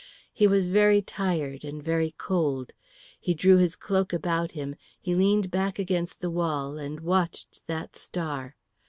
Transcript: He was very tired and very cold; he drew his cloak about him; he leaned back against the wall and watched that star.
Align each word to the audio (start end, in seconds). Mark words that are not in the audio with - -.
He 0.33 0.47
was 0.47 0.65
very 0.65 1.03
tired 1.03 1.63
and 1.63 1.79
very 1.83 2.09
cold; 2.17 2.73
he 3.19 3.35
drew 3.35 3.57
his 3.57 3.75
cloak 3.75 4.11
about 4.11 4.53
him; 4.53 4.75
he 4.99 5.13
leaned 5.13 5.51
back 5.51 5.77
against 5.77 6.21
the 6.21 6.31
wall 6.31 6.79
and 6.79 7.01
watched 7.01 7.61
that 7.67 7.95
star. 7.95 8.55